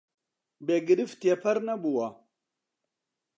بێ 0.65 0.77
گرفت 0.87 1.15
تێپەڕ 1.21 1.57
نەبووە 1.69 2.07